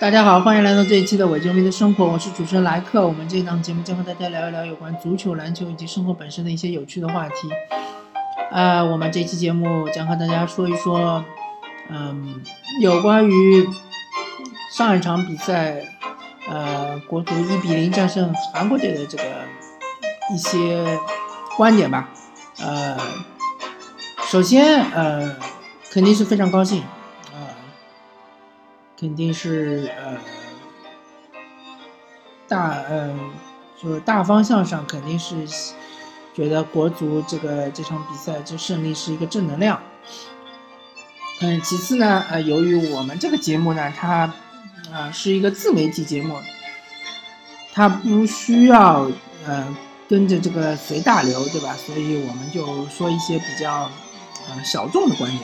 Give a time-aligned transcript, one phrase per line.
[0.00, 3.04] 大家好，欢迎来到这一期的伪球迷的生活，我是主持人莱克。
[3.04, 7.34] 我们这档节目将和大家聊一聊有关足球、篮球以及生活本身的一些有趣的话题。
[8.52, 11.24] 呃，我们这期节目将和大家说一说，
[11.90, 12.40] 嗯，
[12.80, 13.68] 有关于
[14.72, 15.82] 上一场比赛，
[16.48, 19.24] 呃，国足一比零战胜韩国队的这个
[20.32, 20.86] 一些
[21.56, 22.08] 观点吧。
[22.60, 22.96] 呃，
[24.28, 25.34] 首先，呃，
[25.90, 26.84] 肯定是非常高兴。
[28.98, 30.18] 肯定是呃
[32.48, 33.16] 大呃，
[33.80, 35.36] 就是大方向上肯定是
[36.34, 39.80] 觉得国足这个这场比赛这胜利是一个正能量。
[41.40, 44.34] 嗯，其次呢，呃，由于我们这个节目呢，它
[44.92, 46.36] 啊是一个自媒体节目，
[47.72, 49.08] 它不需要
[49.46, 49.76] 呃
[50.08, 51.74] 跟着这个随大流，对吧？
[51.74, 53.88] 所以我们就说一些比较
[54.48, 55.42] 呃小众的观点，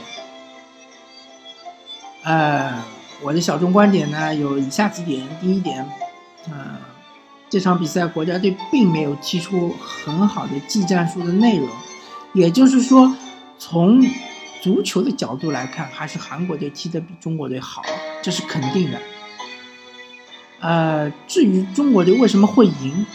[2.24, 2.82] 呃。
[3.24, 5.26] 我的小众观点呢，有以下几点。
[5.40, 5.82] 第一点，
[6.50, 6.76] 呃，
[7.48, 11.66] 这场比赛国家队并没有踢出很好的技战术的内容，
[12.34, 13.10] 也就是说，
[13.58, 14.04] 从
[14.62, 17.82] 足球的角度来看，还是韩国队踢得比中国队好，
[18.22, 19.00] 这是肯定的。
[20.60, 23.06] 呃，至于中国队为什么会赢，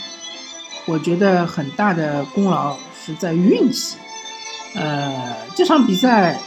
[0.87, 3.95] 我觉得很大的功劳是在运气。
[4.73, 6.39] 呃，这场比赛。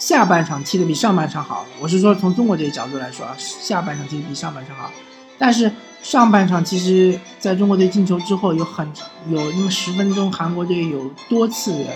[0.00, 4.90] 下半场踢得比上半场好，我是说从中国队角度来说啊，下半场踢得比上半场好。
[5.38, 5.70] 但是
[6.02, 8.90] 上半场其实在中国队进球之后，有很
[9.28, 11.90] 有那么十分钟，韩国队有多次的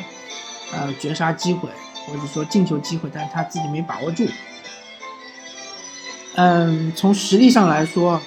[0.74, 1.70] 呃绝杀机会，
[2.06, 4.27] 或者说进球机会，但是他自己没把握住。
[6.34, 8.20] 嗯，从实力上来说，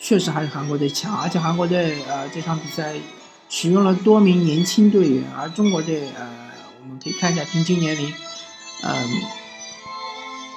[0.00, 2.94] 确实还是韩国队强，而且韩国队呃这场比赛
[3.48, 6.28] 使用了多名年轻队员，而中国队呃
[6.82, 8.12] 我们可以看一下平均年龄。
[8.82, 8.92] 嗯，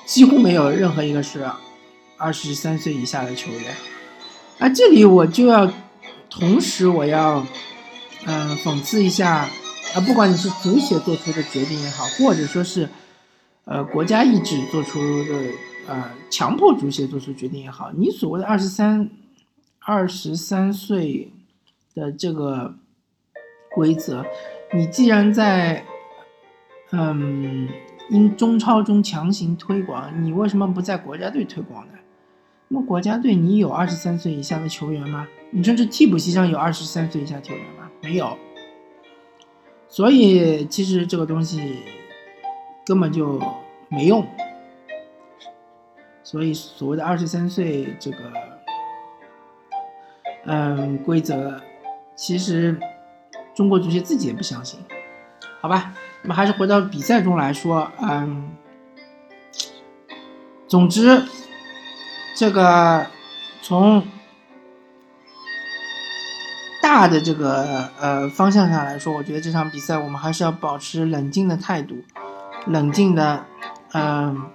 [0.05, 1.45] 几乎没有任何一个是
[2.17, 3.75] 二十三岁以下的球员。
[4.59, 5.69] 啊，这里我就要
[6.29, 7.45] 同时我要
[8.25, 9.49] 嗯讽刺一下
[9.93, 12.87] 啊，不管你是足协做出的决定也好，或者说是
[13.65, 15.51] 呃国家意志做出的
[15.87, 19.09] 呃强迫足协做出决定也好，你所谓的二十三
[19.79, 21.31] 二十三岁
[21.93, 22.73] 的这个
[23.75, 24.25] 规则，
[24.73, 25.83] 你既然在
[26.91, 27.67] 嗯。
[28.09, 31.93] 因中超中强行推广，你为什么不在国家队推广呢？
[32.67, 35.27] 那么国家队你有二十三岁以下的球员吗？
[35.51, 37.89] 你甚至替补席上有二十三岁以下球员吗？
[38.01, 38.37] 没有。
[39.87, 41.83] 所以其实这个东西
[42.85, 43.39] 根本就
[43.89, 44.25] 没用。
[46.23, 48.17] 所以所谓的二十三岁这个，
[50.45, 51.61] 嗯，规则，
[52.15, 52.79] 其实
[53.53, 54.79] 中国足协自己也不相信。
[55.61, 58.49] 好吧，那么还是回到比赛中来说，嗯，
[60.69, 61.21] 总之，
[62.37, 63.05] 这个
[63.61, 64.07] 从
[66.81, 71.97] 大的这个呃方向上来说，我觉得这场比赛我们还是要保持冷静的态度，
[72.67, 73.45] 冷静的，
[73.91, 74.45] 嗯，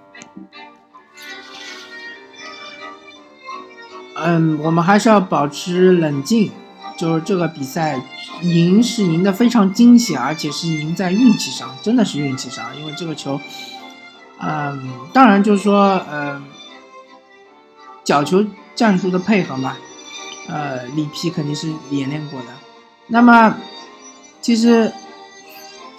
[4.15, 6.51] 嗯，我们还是要保持冷静，
[6.97, 8.01] 就是这个比赛。
[8.41, 12.77] 赢是赢得非常惊喜，而且是赢在运气上，真的是运气上。
[12.77, 13.39] 因为这个球，
[14.39, 16.43] 嗯，当然就是说，嗯，
[18.03, 18.45] 角球
[18.75, 19.75] 战术的配合嘛，
[20.47, 22.47] 呃，里皮肯定是演练过的。
[23.07, 23.57] 那么，
[24.41, 24.91] 其实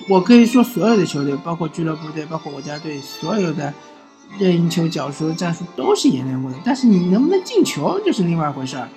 [0.09, 3.75] 我可以说，所有的球队，包括俱乐部队，包括国家队，所有的
[4.39, 6.57] 任意球、角球战术都是演练过的。
[6.65, 8.89] 但是你能不能进球，就是另外一回事儿。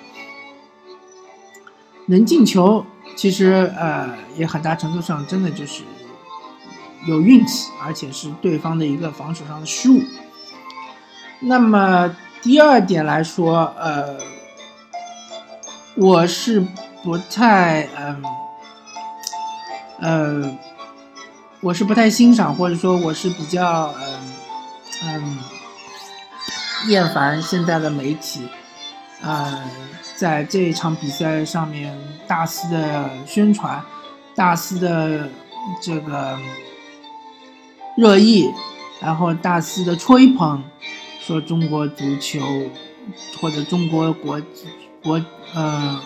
[2.06, 2.84] 能进球。
[3.16, 5.82] 其实，呃，也很大程度上真的就是
[7.06, 10.02] 有运气，而且是对方的一个防守上的失误。
[11.40, 14.18] 那么第二点来说，呃，
[15.96, 16.66] 我是
[17.02, 18.22] 不太，嗯，
[20.00, 20.58] 呃，
[21.60, 24.34] 我是不太欣赏，或者说我是比较，嗯，
[25.04, 25.38] 嗯，
[26.88, 28.48] 厌烦现在的媒体，
[29.26, 29.58] 嗯。
[30.16, 31.92] 在这一场比赛上面，
[32.24, 33.82] 大肆的宣传，
[34.32, 35.28] 大肆的
[35.82, 36.38] 这个
[37.96, 38.48] 热议，
[39.00, 40.62] 然后大肆的吹捧，
[41.20, 42.40] 说中国足球
[43.40, 44.40] 或者中国国
[45.02, 45.20] 国
[45.52, 46.00] 呃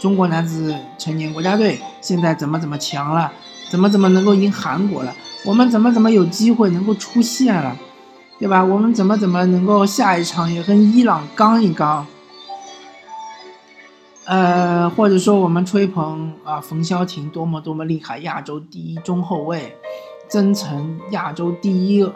[0.00, 3.32] 中国男子成年国家队现在怎么怎么强了，
[3.68, 5.12] 怎么怎么能够赢韩国了，
[5.44, 7.76] 我们怎么怎么有机会能够出线了，
[8.38, 8.64] 对吧？
[8.64, 12.06] 我们怎么怎么能够下一场也跟伊朗刚一刚？
[14.26, 19.76] 呃，或者说我们吹捧啊，冯潇霆多么多么厉害，亚洲第一中后卫，
[20.28, 22.08] 曾诚亚洲第一，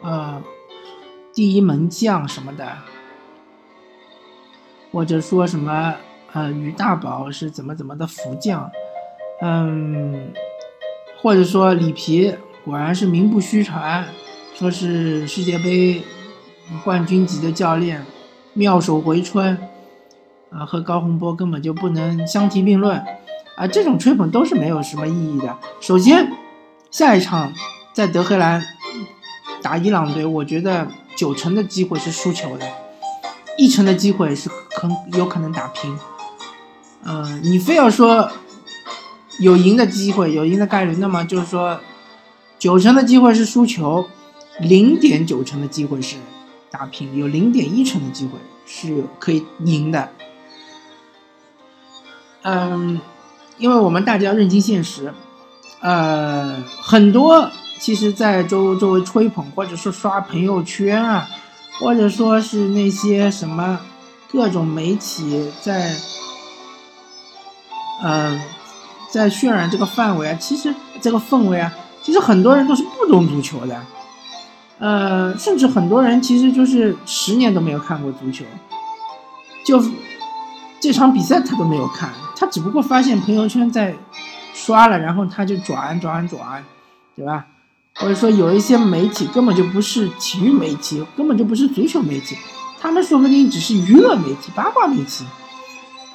[0.00, 0.42] 呃，
[1.34, 2.66] 第一门将什么的，
[4.92, 5.94] 或者说什么
[6.32, 8.70] 呃于大宝是怎么怎么的福将，
[9.42, 10.32] 嗯，
[11.20, 12.34] 或者说里皮
[12.64, 14.06] 果然是名不虚传，
[14.54, 16.02] 说是世界杯
[16.84, 18.06] 冠军级的教练，
[18.54, 19.58] 妙手回春，
[20.50, 22.98] 啊，和高洪波根本就不能相提并论，
[23.56, 25.56] 啊，这种吹捧都是没有什么意义的。
[25.80, 26.32] 首先，
[26.90, 27.52] 下一场
[27.92, 28.64] 在德黑兰
[29.62, 32.66] 打伊朗队，我觉得九成的机会是输球的，
[33.58, 35.98] 一成的机会是很有可能打平。
[37.04, 38.30] 嗯，你非要说
[39.40, 41.78] 有赢的机会，有赢的概率，那么就是说
[42.58, 44.08] 九成的机会是输球，
[44.60, 46.16] 零点九成的机会是
[46.70, 48.32] 打平，有零点一成的机会
[48.64, 50.08] 是可以赢的。
[52.42, 53.00] 嗯，
[53.58, 55.12] 因为我们大家要认清现实。
[55.80, 61.28] 呃，很多其实，在周周围吹捧，或者说刷朋友圈啊，
[61.78, 63.78] 或者说是那些什么
[64.32, 65.94] 各种媒体在，
[68.02, 68.40] 嗯，
[69.12, 73.80] 在渲染这个范围啊，其实这个氛围啊，其实很多人都是不懂足球的，
[74.80, 78.44] 呃，甚至很多人其实就是十年都没有看过足球，
[79.64, 79.80] 就
[80.80, 83.96] 这场比赛他都没有看，他只不过发现朋友圈在。
[84.54, 86.62] 刷了，然后他就转转转，
[87.14, 87.46] 对吧？
[87.94, 92.36] 或者说有一些媒体根本就不是体育媒体，根本就不是足球媒体，
[92.80, 95.24] 他们说不定只是娱乐媒体、八卦媒体，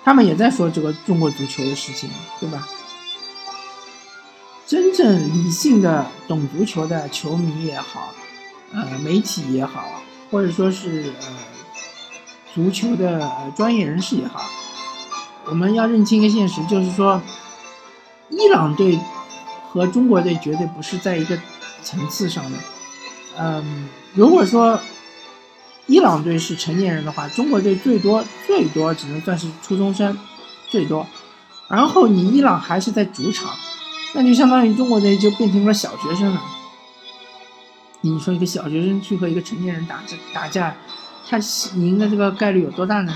[0.03, 2.09] 他们也在说这个中国足球的事情，
[2.41, 2.67] 对吧？
[4.67, 8.13] 真正理性的懂足球的球迷也好，
[8.73, 11.27] 呃，媒体也好，或者说是呃
[12.53, 14.43] 足球的专业人士也好，
[15.45, 17.21] 我们要认清一个现实，就是说。
[18.35, 18.99] 伊朗队
[19.69, 21.37] 和中国队绝对不是在一个
[21.83, 22.57] 层次上的。
[23.37, 24.79] 嗯，如果说
[25.85, 30.17] 伊朗队是成年人的话，中国队最多最多只能算是初中生，
[30.71, 31.05] 最多。
[31.67, 33.53] 然后你伊朗还是在主场，
[34.15, 36.41] 那就相当于中国队就变成了小学生了。
[38.01, 40.75] 你说一个小学生去和一个成年人打这打架，
[41.29, 41.37] 他
[41.75, 43.13] 赢的这个概率有多大呢？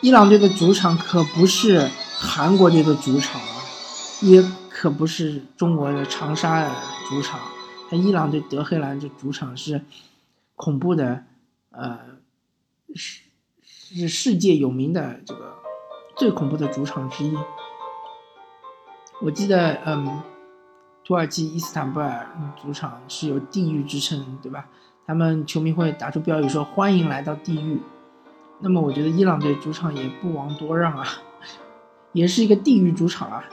[0.00, 1.90] 伊朗队的主场可不是。
[2.20, 3.62] 韩国队的主场啊，
[4.22, 6.74] 也可不是中国的长沙的
[7.08, 7.38] 主场。
[7.88, 9.84] 他伊朗队德黑兰这主场是
[10.56, 11.22] 恐怖的，
[11.70, 11.96] 呃，
[12.92, 13.22] 是
[13.62, 15.54] 是世界有名的这个
[16.16, 17.38] 最恐怖的主场之一。
[19.20, 20.20] 我记得，嗯，
[21.04, 22.26] 土耳其伊斯坦布尔
[22.60, 24.68] 主场是有地狱之称，对吧？
[25.06, 27.80] 他们球迷会打出标语说“欢迎来到地狱”。
[28.60, 31.06] 那么，我觉得伊朗队主场也不遑多让啊。
[32.12, 33.44] 也是一个地狱主场啊，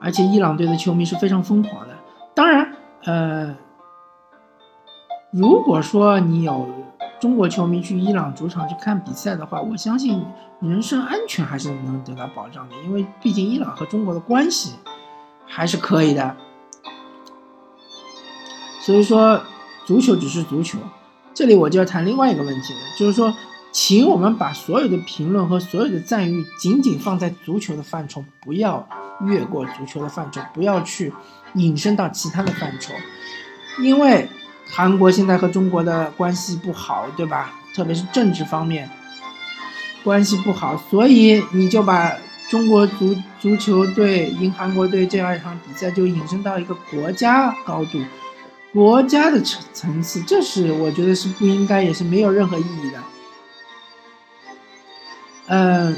[0.00, 1.96] 而且伊朗队的球迷是非常疯狂的。
[2.34, 3.56] 当然，呃，
[5.32, 6.68] 如果说你有
[7.20, 10.22] 中国球迷去伊朗主场去看比赛的话，我相信
[10.60, 14.74] 人身安全还是能得到保障的，因为毕竟伊朗和中国的关系
[15.46, 16.36] 还是可以的。
[18.80, 19.40] 所以说，
[19.86, 20.78] 足球只是足球。
[21.34, 23.34] 这里我就要谈另外一个问题了，就是说。
[23.72, 28.84] 请我们把所有的评论和所有的赞誉仅仅放在足球的范畴，不要
[29.24, 31.12] 越过足球的范畴，不要去
[31.54, 32.92] 引申到其他的范畴。
[33.80, 34.28] 因为
[34.68, 37.60] 韩国现在和中国的关系不好，对吧？
[37.72, 38.90] 特别是政治方面
[40.02, 42.12] 关系不好，所以你就把
[42.48, 48.00] 中国足足球队赢韩国队这样一场比赛就引申到一个国家高度、
[48.72, 53.02] 国家的层层次，这是我觉得是不应该，也是没有任何意义的。
[55.48, 55.96] 嗯，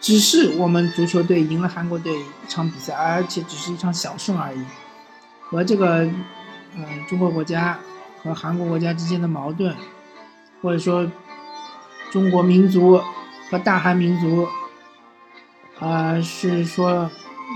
[0.00, 4.64] 只是我们足球队赢了韩国队一场比赛，而且只是一场小胜而已。
[5.40, 6.08] 和这个，
[6.76, 7.76] 嗯，中国国家
[8.22, 9.74] 和韩国国家之间的矛盾，
[10.62, 11.10] 或者说
[12.12, 13.02] 中国民族
[13.50, 14.46] 和大韩民族，
[15.80, 17.10] 啊，是说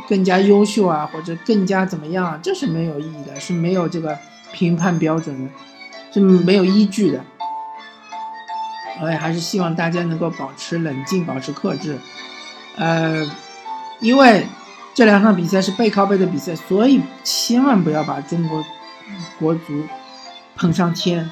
[0.09, 4.19] 更加优秀啊，或者更加怎么样，这是没有意义的，是没有这个
[4.53, 5.51] 评判标准的，
[6.13, 7.21] 是没有依据的。
[9.01, 11.99] 我也还是希望大家能够保持冷静，保持克制。
[12.77, 13.29] 呃，
[14.01, 14.47] 因为
[14.95, 18.63] 这两场比赛是背靠背的比赛，所以千万不要把中国
[19.39, 19.83] 国足
[20.55, 21.29] 捧上天，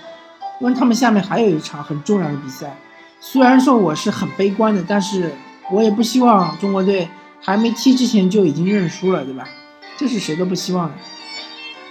[0.61, 2.75] 因为他们下面还有一场很重要的比赛。
[3.21, 5.31] 虽然说我是很悲观的，但是
[5.71, 7.09] 我也不希望中国队
[7.41, 9.49] 还没踢之前就已经认输了，对吧？
[9.97, 10.95] 这是谁都不希望的。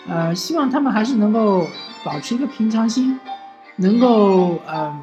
[0.07, 1.67] 呃，希望他们还是能够
[2.03, 3.19] 保持一个平常心，
[3.77, 5.01] 能够嗯。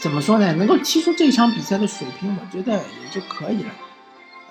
[0.00, 0.52] 怎么说呢？
[0.54, 3.70] 能够踢出这场比赛的水平，我觉得也就可以了。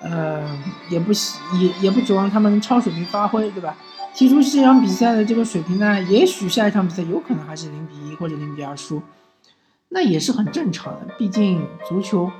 [0.00, 0.58] 呃，
[0.88, 3.76] 也不希也也不指望他们超水平发挥，对吧？
[4.14, 9.02] 踢出这场比赛的这个水平呢，也许下一场比赛有可能还是零比一或者零比二输，
[9.90, 11.14] 那也是很正常的。
[11.18, 12.32] 毕竟足球，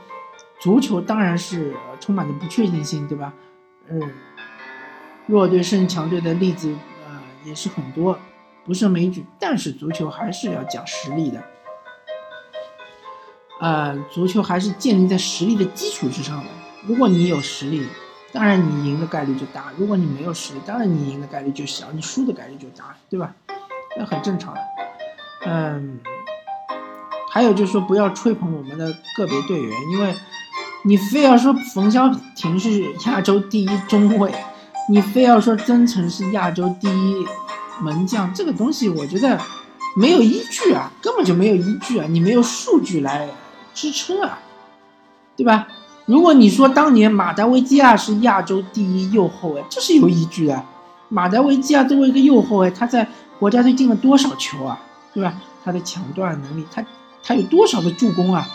[0.63, 3.35] 足球当然是充满着不确定性，对吧？
[3.89, 4.01] 嗯，
[5.27, 6.73] 弱队胜强队的例子，
[7.05, 8.17] 呃，也是很多，
[8.65, 9.27] 不胜枚举。
[9.41, 11.43] 但是足球还是要讲实力的，
[13.61, 16.51] 呃，足球还是建立在实力的基础之上的。
[16.87, 17.85] 如果你有实力，
[18.33, 23.35] 当然你赢的概率就大；如果你没有实力，当然你赢的概率就小，你输的概率就大，对吧？
[23.97, 24.61] 那很正常的。
[25.45, 25.99] 嗯，
[27.33, 30.15] 还有就是说，不要吹捧我们的个别队员，因为
[30.85, 34.35] 你非要说冯潇霆是亚洲第一中卫，
[34.89, 37.27] 你非要说曾诚是亚洲第一
[37.81, 39.41] 门将，这个东西我觉得
[39.95, 43.29] 没有依据啊，根本就没有依据啊，你没有数据来
[43.73, 44.39] 支撑啊，
[45.37, 45.69] 对吧？
[46.05, 50.65] 如果你说当年马达维基亚是亚洲第一右后卫，这是有依据的。
[51.09, 53.07] 马达维基亚作为一个右后卫，他在
[53.39, 54.81] 国家队进了多少球啊？
[55.15, 55.33] 对吧？
[55.65, 56.85] 他的抢断能力，他
[57.23, 58.49] 他有多少的助攻啊？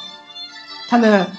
[0.90, 1.32] 他的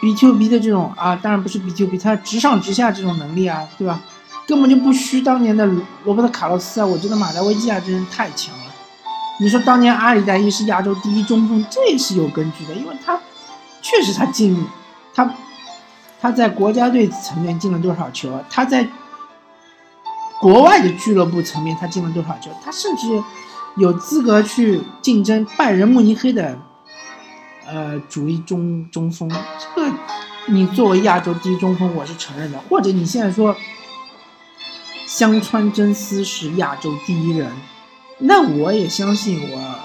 [0.00, 4.00] B Q B 的这种啊，当然不是 B Q B，他直上直下这种能力啊，对吧？
[4.46, 5.64] 根本就不虚当年的
[6.04, 6.86] 罗伯特卡洛斯啊！
[6.86, 8.64] 我觉得马达维基亚真是太强了。
[9.40, 13.18] 你说当年阿里代伊是亚洲第一中锋，这也是有根据的，因为他
[13.80, 14.66] 确实他进
[15.14, 15.34] 他。
[16.20, 18.42] 他在国家队层面进了多少球？
[18.48, 18.88] 他在
[20.40, 22.50] 国外的俱乐部层面他进了多少球？
[22.64, 23.22] 他甚至
[23.76, 26.58] 有资格去竞争拜仁慕尼黑的
[27.66, 29.28] 呃主力中中锋。
[29.28, 29.92] 这个
[30.48, 32.58] 你作为亚洲第一中锋，我是承认的。
[32.68, 33.56] 或者你现在说
[35.06, 37.50] 香川真司是亚洲第一人，
[38.18, 39.78] 那我也相信，我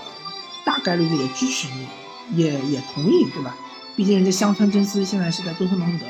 [0.66, 3.56] 大概率的也支持你，也也同意，对吧？
[3.96, 6.06] 毕竟人家香川真司现在是在多特蒙德，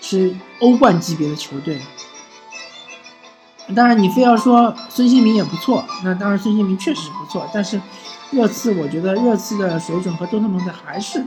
[0.00, 1.80] 是欧冠级别的球队。
[3.74, 7.48] 当然，你非要说孙兴民也不错，那当然孙兴民确实是不错。
[7.54, 7.80] 但是
[8.32, 11.24] 热刺，我觉得热刺的水准和多特蒙德还是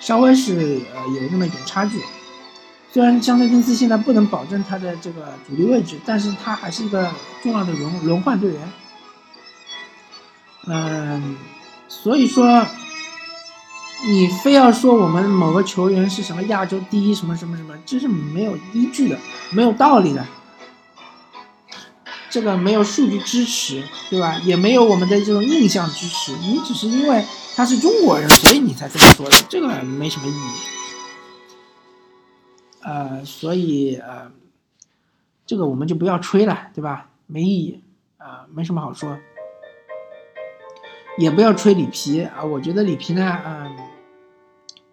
[0.00, 1.98] 稍微是呃有那么一点差距。
[2.92, 7.10] 虽然香川真司现在不能保证他的这个主力位置，但是他还是一个
[7.42, 8.72] 重要的轮轮换队员。
[10.66, 11.36] 嗯，
[11.88, 12.64] 所以说。
[14.04, 19.16] 你非要说我们某个球员是什么亚洲第一什么什么什么，这是没有依据的，
[19.52, 20.26] 没有道理的。
[22.32, 24.38] 这个没有数据支持，对吧？
[24.42, 26.32] 也没有我们的这种印象支持。
[26.38, 27.22] 你只是因为
[27.54, 30.52] 他是中国人，所以你才这么说的，这个没什么意义。
[32.80, 34.32] 呃，所以呃，
[35.44, 37.10] 这个我们就不要吹了，对吧？
[37.26, 37.82] 没意义，
[38.16, 39.18] 啊，没什么好说。
[41.18, 43.76] 也不要吹里皮啊，我觉得里皮呢，嗯。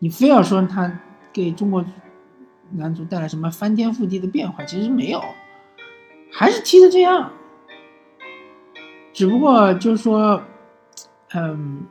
[0.01, 0.99] 你非要说他
[1.33, 1.83] 给中国
[2.71, 5.21] 男足带来什么翻天覆地的变化，其实没有，
[6.31, 7.31] 还是踢的这样。
[9.13, 10.41] 只不过就是说，
[11.33, 11.85] 嗯，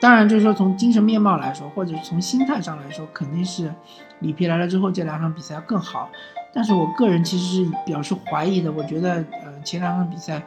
[0.00, 3.72] 当然就是说从精神面貌来说，或者是从心态上来说，肯定是
[4.20, 6.10] 里皮来了之后这两场比赛要更好。
[6.54, 10.42] 但是我个人其实是表示怀疑的，我觉得，呃，前两场比赛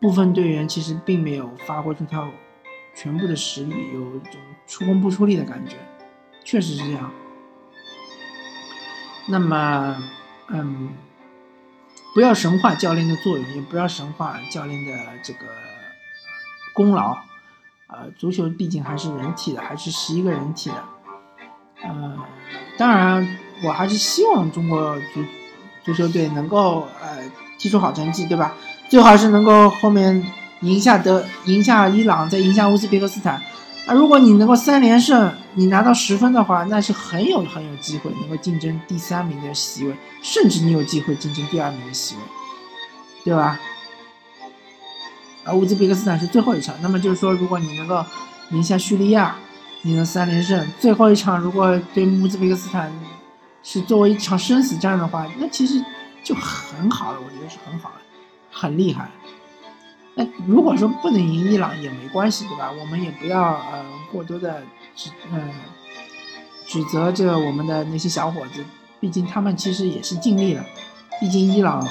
[0.00, 2.28] 部分队员其实并没有发挥出他
[2.94, 4.40] 全部的实力，有一种。
[4.68, 5.76] 出工不出力的感觉，
[6.42, 7.08] 确实是这样。
[9.28, 9.96] 那么，
[10.48, 10.88] 嗯，
[12.16, 14.92] 不要神化教练的作用，也不要神化教练的
[15.22, 15.40] 这个
[16.72, 17.14] 功劳。
[17.88, 20.76] 呃，足球毕竟还是人体的，还是十一个人体的。
[21.84, 22.16] 呃，
[22.78, 25.22] 当然，我还是希望中国足
[25.84, 27.18] 足球队能够呃
[27.58, 28.54] 踢出好成绩，对吧？
[28.88, 30.24] 最好是能够后面
[30.62, 33.34] 赢下德，赢下伊朗，再赢下乌兹别克斯坦。
[33.86, 42.20] 啊，如果你能够三连胜，你拿到十分的话，那是很有很有机会能够竞争第三名的席位，甚至你有机会竞争第二名的席位，
[43.24, 43.58] 对吧？
[45.44, 48.04] 而乌兹别克斯坦是最后一场，那么就是说，如果你能够
[48.50, 49.34] 赢下叙利亚，
[49.80, 52.92] 你能三连胜，最后一场如果对乌兹别克斯坦
[53.62, 55.82] 是作为一场生死战的话，那其实
[56.22, 57.96] 就很好了，我觉得是很好了，
[58.52, 59.08] 很厉害。
[60.14, 62.70] 那如果说不能赢伊朗也没关系，对吧？
[62.78, 64.62] 我们也不要呃过多的
[64.96, 65.50] 指嗯
[66.66, 68.64] 指责这个我们的那些小伙子，
[68.98, 70.64] 毕竟他们其实也是尽力了。
[71.20, 71.86] 毕竟伊朗，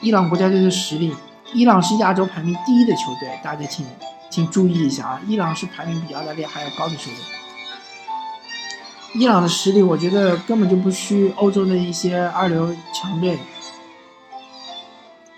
[0.00, 1.14] 伊朗国家队的实力，
[1.52, 3.84] 伊朗是亚洲排名第一的球队，大家请
[4.30, 5.20] 请注意一下啊！
[5.26, 7.14] 伊朗是排名比澳大利亚还要高的球队。
[9.14, 13.38] 伊朗的实力，我觉得根本就不虚欧洲的一些二流强队。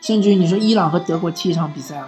[0.01, 2.03] 甚至于你说伊朗和德国踢一场比赛，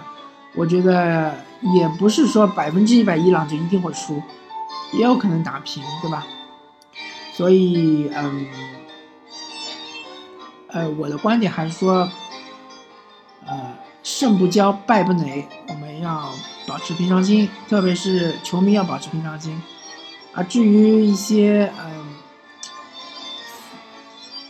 [0.55, 4.21] 我觉得也不是说百分之一百伊朗就一定会输，
[4.93, 6.25] 也有可能打平，对吧？
[7.33, 8.45] 所以，嗯，
[10.67, 12.09] 呃，我的观点还是说，
[13.45, 16.29] 呃，胜不骄，败不馁，我们要
[16.67, 19.61] 保持平常心，特别是球迷要保持平常心。
[20.33, 22.05] 啊，至于一些嗯，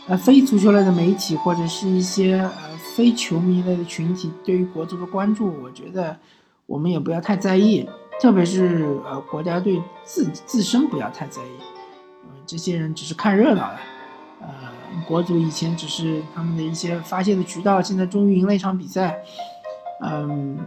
[0.08, 6.18] 呃，非足球类的媒体或者是一些呃非球迷类的群体对于国足的关注，我觉得
[6.66, 7.88] 我们也不要太在意，
[8.20, 11.56] 特别是呃国家队自自身不要太在意，
[12.24, 13.78] 呃，这些人只是看热闹的。
[14.40, 14.48] 呃，
[15.06, 19.22] 国足以前只是他们的一些发泄的渠道，现在终于赢了一场比赛，
[20.00, 20.58] 嗯，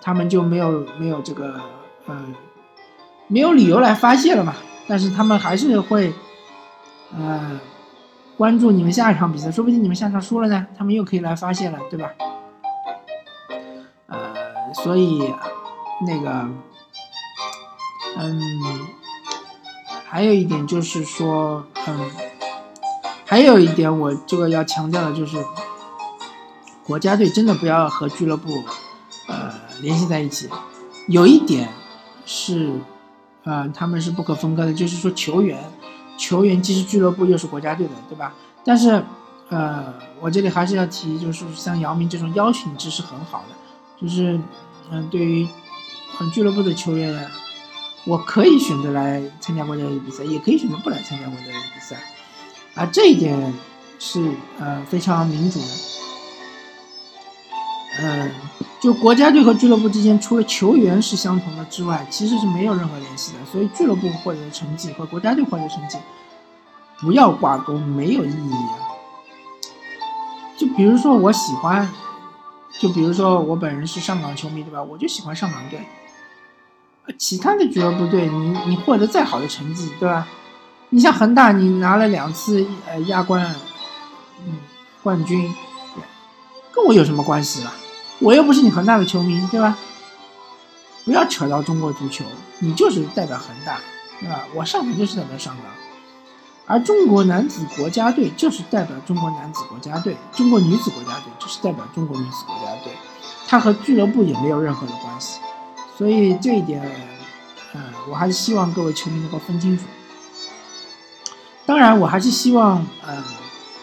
[0.00, 1.60] 他们就没有没有这个
[2.06, 2.26] 呃
[3.26, 4.54] 没有理由来发泄了嘛。
[4.86, 6.12] 但是他们还是会
[7.16, 7.58] 呃
[8.36, 12.10] 关注你们下一场比赛，说不定你们下场输了呢，他们又可以来发泄了，对吧？
[14.08, 14.18] 呃，
[14.74, 15.32] 所以
[16.06, 16.46] 那个
[18.16, 18.40] 嗯，
[20.06, 22.10] 还有一点就是说，嗯。
[23.24, 25.42] 还有一点，我这个要强调的就是，
[26.84, 28.62] 国家队真的不要和俱乐部，
[29.26, 30.50] 呃，联系在一起。
[31.08, 31.70] 有一点
[32.26, 32.70] 是，
[33.44, 35.58] 呃，他们是不可分割的，就是说球员，
[36.18, 38.34] 球员既是俱乐部又是国家队的，对吧？
[38.62, 39.02] 但是，
[39.48, 43.54] 呃，我这里还是要提，就是像姚明这种邀请制是很好的，
[43.98, 44.38] 就是，
[44.90, 45.48] 嗯，对于，
[46.20, 47.30] 嗯，俱乐部的球员，
[48.04, 51.96] 我可以选择来参加国家队比赛，也可以选择不来参加国家队比赛。
[52.74, 53.54] 啊，这一点
[53.98, 55.66] 是呃非常民主的。
[58.00, 58.30] 嗯，
[58.80, 63.38] 就国家队和俱乐部之间，除了球员是相同的之外，其实是没有任何联系的。
[63.52, 65.98] 所以俱乐部获得的成绩和国家队获得成绩
[67.00, 68.78] 不要挂钩，没有意义啊。
[70.56, 71.88] 就比如说我喜欢，
[72.80, 74.82] 就比如说我本人是上港球迷，对吧？
[74.82, 75.80] 我就喜欢上港队。
[77.18, 80.26] 其他的俱乐部队，你你获得再好的成绩，对吧？
[80.90, 83.54] 你像恒大，你拿了两次呃亚冠，
[84.46, 84.58] 嗯
[85.02, 85.52] 冠军，
[86.70, 87.72] 跟我有什么关系了？
[88.20, 89.76] 我又不是你恒大的球迷，对吧？
[91.04, 92.24] 不要扯到中国足球，
[92.60, 93.80] 你就是代表恒大，
[94.20, 94.44] 对吧？
[94.54, 95.72] 我上港就是代表上港，
[96.66, 102.92] 而中国男子国家队就是代表中国男子国家队，中国女子国家队就是代表中国女子国家队，
[103.48, 105.40] 它和俱乐部也没有任何的关系，
[106.02, 106.82] 所以这一点，
[107.74, 109.84] 嗯，我还是希望各位球迷能够分清楚。
[111.64, 113.22] 当然，我还是希望，嗯，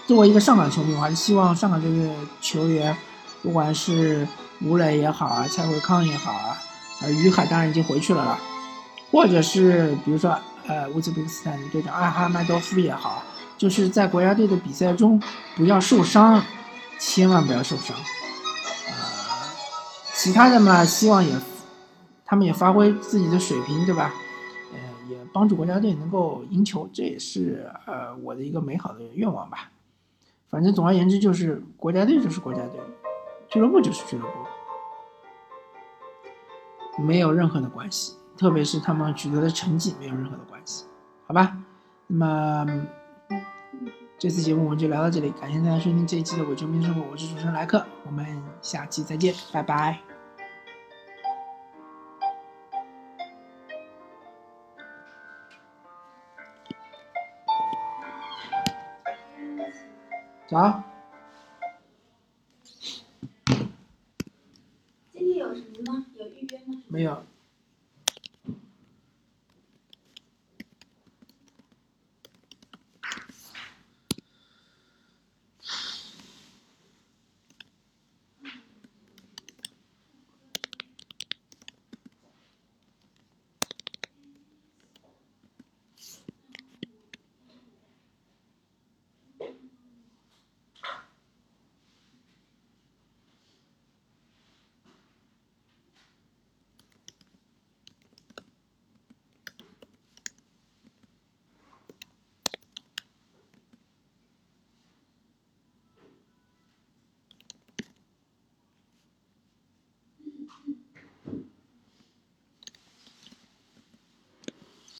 [0.05, 2.93] 作为一个上港球迷，我还是希望上港这个球员，
[3.41, 4.27] 不管是
[4.60, 6.58] 吴磊也好啊，蔡慧康也好啊，
[7.03, 8.38] 呃，于海当然已经回去了了，
[9.13, 13.23] 或者是比如说，呃，乌兹别克斯坦的队长阿哈迈多夫也好，
[13.58, 15.23] 就是在国家队的比赛中
[15.55, 16.43] 不要受伤，
[16.99, 17.95] 千万不要受伤。
[18.89, 18.93] 呃，
[20.13, 21.32] 其他的嘛，希望也，
[22.30, 24.13] 他们也发挥自己的水平，对吧？
[24.72, 29.72] 呃也帮助国家队能够赢球，这也是呃我的一个美好的愿望吧。
[30.48, 32.80] 反正总而言之，就是国家队就是国家队，
[33.48, 34.24] 俱乐部就是俱乐
[36.96, 38.13] 部，没有任何的关系。
[38.38, 40.86] 特别是他们取得的成绩没有任何的关系，
[41.26, 41.58] 好吧？
[42.06, 42.88] 那么
[44.20, 48.26] 这次节目我们就聊到这里，感谢大家收听这一期的《伪球迷生活》，我是主持人莱克，我们
[48.62, 50.09] 下期再见，拜拜。
[60.50, 60.84] tá?